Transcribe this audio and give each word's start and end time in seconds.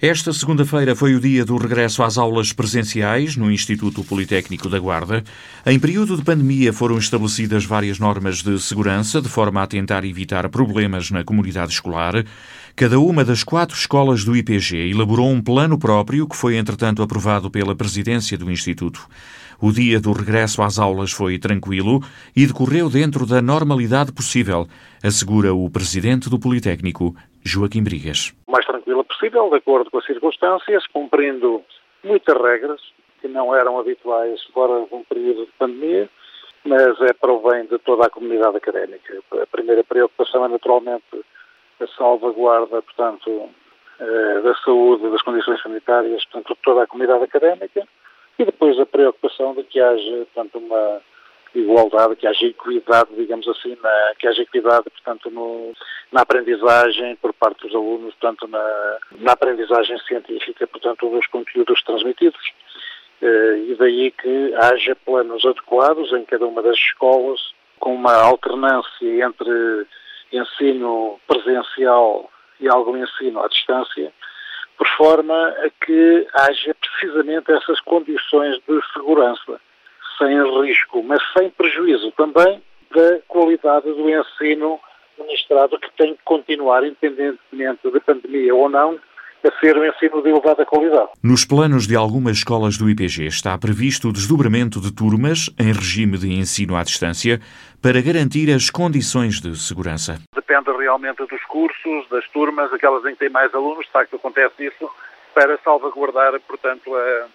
Esta 0.00 0.30
segunda-feira 0.30 0.94
foi 0.94 1.14
o 1.14 1.20
dia 1.20 1.42
do 1.42 1.56
regresso 1.56 2.02
às 2.02 2.18
aulas 2.18 2.52
presenciais 2.52 3.34
no 3.34 3.50
Instituto 3.50 4.04
Politécnico 4.04 4.68
da 4.68 4.78
Guarda. 4.78 5.24
Em 5.64 5.80
período 5.80 6.18
de 6.18 6.22
pandemia 6.22 6.70
foram 6.70 6.98
estabelecidas 6.98 7.64
várias 7.64 7.98
normas 7.98 8.42
de 8.42 8.60
segurança 8.60 9.22
de 9.22 9.28
forma 9.30 9.62
a 9.62 9.66
tentar 9.66 10.04
evitar 10.04 10.46
problemas 10.50 11.10
na 11.10 11.24
comunidade 11.24 11.72
escolar. 11.72 12.26
Cada 12.76 13.00
uma 13.00 13.24
das 13.24 13.42
quatro 13.42 13.74
escolas 13.74 14.22
do 14.22 14.36
IPG 14.36 14.90
elaborou 14.90 15.30
um 15.30 15.40
plano 15.40 15.78
próprio 15.78 16.28
que 16.28 16.36
foi, 16.36 16.58
entretanto, 16.58 17.02
aprovado 17.02 17.50
pela 17.50 17.74
presidência 17.74 18.36
do 18.36 18.50
Instituto. 18.50 19.08
O 19.58 19.72
dia 19.72 19.98
do 19.98 20.12
regresso 20.12 20.60
às 20.60 20.78
aulas 20.78 21.10
foi 21.10 21.38
tranquilo 21.38 22.02
e 22.36 22.46
decorreu 22.46 22.90
dentro 22.90 23.24
da 23.24 23.40
normalidade 23.40 24.12
possível, 24.12 24.68
assegura 25.02 25.54
o 25.54 25.70
presidente 25.70 26.28
do 26.28 26.38
Politécnico, 26.38 27.16
Joaquim 27.42 27.82
Brigas 27.82 28.34
possível, 29.04 29.50
de 29.50 29.56
acordo 29.56 29.90
com 29.90 29.98
as 29.98 30.06
circunstâncias, 30.06 30.86
cumprindo 30.88 31.64
muitas 32.02 32.40
regras 32.40 32.80
que 33.20 33.28
não 33.28 33.54
eram 33.54 33.78
habituais 33.78 34.42
fora 34.52 34.86
de 34.86 34.94
um 34.94 35.02
período 35.04 35.46
de 35.46 35.52
pandemia, 35.52 36.08
mas 36.64 37.00
é 37.00 37.12
para 37.12 37.32
o 37.32 37.40
bem 37.48 37.66
de 37.66 37.78
toda 37.78 38.06
a 38.06 38.10
comunidade 38.10 38.56
académica. 38.56 39.18
A 39.42 39.46
primeira 39.46 39.84
preocupação 39.84 40.44
é 40.44 40.48
naturalmente 40.48 41.24
a 41.80 41.86
salvaguarda, 41.96 42.82
portanto, 42.82 43.48
eh, 44.00 44.40
da 44.42 44.54
saúde, 44.56 45.10
das 45.10 45.22
condições 45.22 45.60
sanitárias, 45.62 46.24
portanto, 46.24 46.54
de 46.54 46.62
toda 46.62 46.82
a 46.82 46.86
comunidade 46.86 47.24
académica, 47.24 47.86
e 48.38 48.44
depois 48.44 48.78
a 48.78 48.86
preocupação 48.86 49.54
de 49.54 49.62
que 49.64 49.80
haja, 49.80 50.26
portanto, 50.34 50.58
uma 50.58 51.00
igualdade, 51.60 52.16
que 52.16 52.26
haja 52.26 52.46
equidade, 52.46 53.14
digamos 53.16 53.46
assim, 53.48 53.76
na, 53.82 54.12
que 54.18 54.26
haja 54.26 54.42
equidade, 54.42 54.84
portanto, 54.90 55.30
no, 55.30 55.72
na 56.12 56.22
aprendizagem 56.22 57.16
por 57.16 57.32
parte 57.32 57.62
dos 57.62 57.74
alunos, 57.74 58.14
portanto, 58.14 58.46
na, 58.48 58.98
na 59.18 59.32
aprendizagem 59.32 59.98
científica, 60.00 60.66
portanto, 60.66 61.08
dos 61.10 61.26
conteúdos 61.28 61.82
transmitidos. 61.82 62.40
Uh, 63.22 63.56
e 63.70 63.76
daí 63.78 64.10
que 64.10 64.54
haja 64.54 64.94
planos 64.94 65.44
adequados 65.44 66.12
em 66.12 66.24
cada 66.24 66.46
uma 66.46 66.62
das 66.62 66.76
escolas, 66.76 67.40
com 67.78 67.94
uma 67.94 68.14
alternância 68.14 69.24
entre 69.24 69.86
ensino 70.32 71.18
presencial 71.26 72.30
e 72.60 72.68
algum 72.68 72.96
ensino 72.96 73.42
à 73.42 73.48
distância, 73.48 74.12
por 74.76 74.86
forma 74.98 75.48
a 75.48 75.70
que 75.84 76.26
haja 76.34 76.74
precisamente 76.74 77.50
essas 77.50 77.80
condições 77.80 78.60
de 78.68 78.80
segurança 78.92 79.60
sem 80.18 80.62
risco, 80.62 81.02
mas 81.02 81.20
sem 81.36 81.50
prejuízo 81.50 82.10
também 82.12 82.62
da 82.94 83.18
qualidade 83.28 83.92
do 83.92 84.08
ensino 84.08 84.78
ministrado, 85.18 85.78
que 85.78 85.90
tem 85.96 86.14
que 86.14 86.22
continuar, 86.24 86.84
independentemente 86.84 87.90
de 87.90 88.00
pandemia 88.00 88.54
ou 88.54 88.68
não, 88.68 88.98
a 89.44 89.60
ser 89.60 89.76
um 89.76 89.84
ensino 89.84 90.22
de 90.22 90.30
elevada 90.30 90.64
qualidade. 90.64 91.08
Nos 91.22 91.44
planos 91.44 91.86
de 91.86 91.94
algumas 91.94 92.38
escolas 92.38 92.76
do 92.76 92.90
IPG 92.90 93.26
está 93.26 93.56
previsto 93.56 94.08
o 94.08 94.12
desdobramento 94.12 94.80
de 94.80 94.92
turmas 94.92 95.50
em 95.58 95.72
regime 95.72 96.18
de 96.18 96.32
ensino 96.32 96.76
à 96.76 96.82
distância 96.82 97.40
para 97.80 98.00
garantir 98.00 98.52
as 98.52 98.70
condições 98.70 99.40
de 99.40 99.56
segurança. 99.56 100.18
Depende 100.34 100.70
realmente 100.76 101.24
dos 101.26 101.44
cursos, 101.44 102.08
das 102.10 102.26
turmas, 102.28 102.72
aquelas 102.72 103.04
em 103.04 103.12
que 103.12 103.20
tem 103.20 103.30
mais 103.30 103.54
alunos, 103.54 103.86
de 103.86 103.92
facto 103.92 104.16
acontece 104.16 104.66
isso, 104.66 104.90
para 105.34 105.58
salvaguardar, 105.58 106.40
portanto, 106.40 106.94
a, 106.94 107.26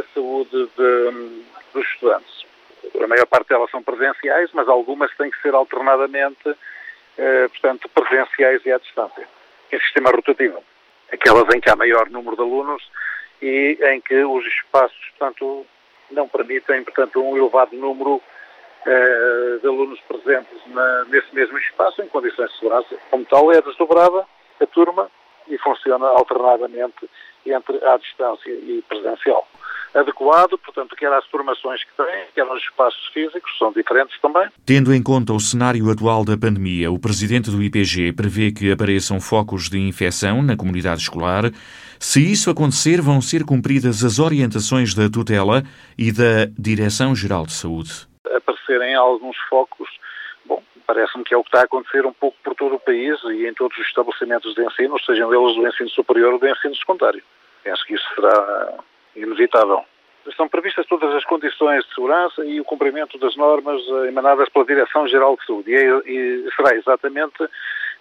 a 0.00 0.02
saúde 0.14 0.68
de, 0.76 1.42
dos 1.72 1.86
estudantes. 1.86 2.44
A 3.02 3.06
maior 3.06 3.26
parte 3.26 3.48
delas 3.48 3.70
são 3.70 3.82
presenciais, 3.82 4.50
mas 4.52 4.68
algumas 4.68 5.14
têm 5.16 5.30
que 5.30 5.40
ser 5.42 5.54
alternadamente, 5.54 6.56
eh, 7.18 7.48
portanto, 7.48 7.88
presenciais 7.90 8.64
e 8.64 8.72
à 8.72 8.78
distância, 8.78 9.28
em 9.70 9.80
sistema 9.80 10.10
rotativo. 10.10 10.62
Aquelas 11.12 11.52
em 11.54 11.60
que 11.60 11.70
há 11.70 11.76
maior 11.76 12.08
número 12.08 12.36
de 12.36 12.42
alunos 12.42 12.82
e 13.42 13.78
em 13.82 14.00
que 14.00 14.22
os 14.24 14.46
espaços, 14.46 15.10
portanto, 15.18 15.66
não 16.10 16.28
permitem, 16.28 16.82
portanto, 16.84 17.22
um 17.22 17.36
elevado 17.36 17.76
número 17.76 18.22
eh, 18.86 19.58
de 19.60 19.66
alunos 19.66 20.00
presentes 20.00 20.58
na, 20.68 21.04
nesse 21.06 21.34
mesmo 21.34 21.58
espaço, 21.58 22.02
em 22.02 22.08
condições 22.08 22.50
de 22.50 22.58
segurança. 22.58 22.96
Como 23.10 23.24
tal, 23.26 23.52
é 23.52 23.60
desdobrada 23.60 24.26
a 24.60 24.66
turma 24.66 25.10
e 25.48 25.58
funciona 25.58 26.06
alternadamente 26.06 27.08
entre 27.44 27.84
à 27.84 27.96
distância 27.98 28.50
e 28.50 28.82
presencial 28.88 29.46
adequado, 29.94 30.56
portanto, 30.58 30.94
quer 30.96 31.12
às 31.12 31.26
formações 31.26 31.82
que 31.84 31.90
têm, 31.96 32.26
quer 32.34 32.42
aos 32.42 32.62
espaços 32.62 33.06
físicos, 33.12 33.56
são 33.58 33.72
diferentes 33.72 34.18
também. 34.20 34.48
Tendo 34.64 34.94
em 34.94 35.02
conta 35.02 35.32
o 35.32 35.40
cenário 35.40 35.90
atual 35.90 36.24
da 36.24 36.36
pandemia, 36.36 36.90
o 36.90 36.98
presidente 36.98 37.50
do 37.50 37.62
IPG 37.62 38.12
prevê 38.12 38.52
que 38.52 38.70
apareçam 38.70 39.20
focos 39.20 39.68
de 39.68 39.78
infecção 39.78 40.42
na 40.42 40.56
comunidade 40.56 41.02
escolar. 41.02 41.50
Se 41.98 42.20
isso 42.20 42.50
acontecer, 42.50 43.00
vão 43.00 43.20
ser 43.20 43.44
cumpridas 43.44 44.04
as 44.04 44.18
orientações 44.18 44.94
da 44.94 45.08
tutela 45.08 45.62
e 45.98 46.12
da 46.12 46.46
Direção-Geral 46.58 47.46
de 47.46 47.52
Saúde. 47.52 48.08
Aparecerem 48.24 48.94
alguns 48.94 49.36
focos 49.48 49.88
Bom, 50.44 50.62
parece-me 50.86 51.22
que 51.24 51.34
é 51.34 51.36
o 51.36 51.42
que 51.42 51.48
está 51.48 51.60
a 51.60 51.64
acontecer 51.64 52.04
um 52.06 52.12
pouco 52.12 52.36
por 52.42 52.54
todo 52.54 52.74
o 52.74 52.80
país 52.80 53.16
e 53.24 53.46
em 53.46 53.54
todos 53.54 53.76
os 53.78 53.86
estabelecimentos 53.86 54.54
de 54.54 54.64
ensino, 54.64 54.98
sejam 55.00 55.32
eles 55.32 55.56
do 55.56 55.66
ensino 55.66 55.90
superior 55.90 56.32
ou 56.32 56.38
do 56.38 56.48
ensino 56.48 56.74
secundário. 56.74 57.22
Penso 57.62 57.84
que 57.86 57.94
isso 57.94 58.04
será 58.14 58.78
inevitável. 59.16 59.84
Estão 60.26 60.48
previstas 60.48 60.86
todas 60.86 61.14
as 61.14 61.24
condições 61.24 61.84
de 61.84 61.94
segurança 61.94 62.44
e 62.44 62.60
o 62.60 62.64
cumprimento 62.64 63.18
das 63.18 63.36
normas 63.36 63.80
eh, 63.80 64.08
emanadas 64.08 64.48
pela 64.50 64.66
Direção-Geral 64.66 65.36
de 65.36 65.46
Saúde. 65.46 65.70
E, 65.70 65.76
é, 65.76 65.88
e, 66.06 66.48
será 66.54 66.76
exatamente 66.76 67.48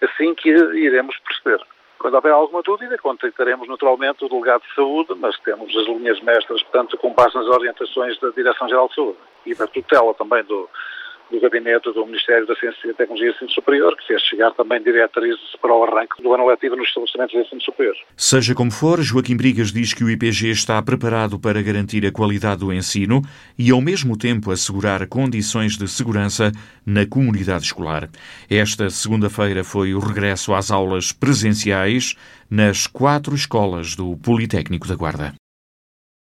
assim 0.02 0.36
que 0.36 0.50
iremos 0.50 1.18
proceder. 1.20 1.66
Quando 1.98 2.16
houver 2.16 2.32
alguma 2.32 2.62
dúvida, 2.62 2.98
contactaremos 2.98 3.68
naturalmente 3.68 4.24
o 4.24 4.30
delegado 4.30 4.62
de 4.62 4.74
saúde, 4.74 5.14
mas 5.18 5.38
temos 5.40 5.76
as 5.76 5.86
linhas 5.86 6.20
mestras, 6.22 6.62
portanto, 6.64 6.98
com 6.98 7.14
base 7.14 7.36
nas 7.36 7.48
orientações 7.48 8.18
da 8.20 8.30
Direção-Geral 8.30 8.88
de 8.90 8.96
Saúde 8.96 9.18
e 9.46 9.54
da 9.54 9.68
tutela 9.68 10.14
também 10.14 10.44
do, 10.44 10.70
do 11.32 11.40
Gabinete 11.40 11.92
do 11.94 12.06
Ministério 12.06 12.46
da 12.46 12.56
Ciência 12.56 12.90
e 12.90 12.94
Tecnologia 12.94 13.30
e 13.30 13.32
Ensino 13.32 13.52
Superior, 13.52 13.96
que 13.98 14.08
fez 14.08 14.22
chegar 14.24 14.52
também 14.52 14.82
diretrizes 14.82 15.56
para 15.62 15.74
o 15.74 15.84
arranque 15.84 16.22
do 16.22 16.34
ano 16.34 16.48
letivo 16.48 16.76
nos 16.76 16.88
estabelecimentos 16.88 17.32
de 17.32 17.42
ensino 17.42 17.62
superior. 17.62 17.96
Seja 18.16 18.56
como 18.56 18.72
for, 18.72 19.02
Joaquim 19.02 19.38
Brigas 19.38 19.72
diz 19.72 19.94
que 19.94 20.04
o 20.04 20.10
IPG 20.10 20.50
está 20.50 20.82
preparado 20.82 21.40
para 21.40 21.62
garantir 21.62 22.06
a 22.06 22.12
qualidade 22.12 22.62
do 22.62 22.74
ensino 22.74 23.22
e, 23.58 23.72
ao 23.72 23.82
mesmo 23.82 24.18
tempo, 24.18 24.52
assegurar 24.52 25.08
condições 25.08 25.78
de 25.78 25.88
segurança 25.88 26.52
na 26.86 27.06
comunidade 27.06 27.66
escolar. 27.66 28.10
Esta 28.50 28.90
segunda-feira 28.90 29.64
foi 29.64 29.94
o 29.94 30.00
regresso 30.00 30.54
às 30.54 30.72
aulas 30.72 31.12
presenciais 31.12 32.16
nas 32.50 32.88
quatro 32.88 33.36
escolas 33.36 33.96
do 33.96 34.18
Politécnico 34.18 34.88
da 34.88 34.96
Guarda. 34.96 35.39